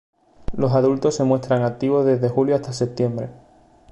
Los 0.57 0.71
adultos 0.73 1.13
se 1.13 1.23
muestran 1.25 1.61
activos 1.61 2.07
desde 2.07 2.27
julio 2.27 2.55
hasta 2.55 2.73
septiembre. 2.73 3.29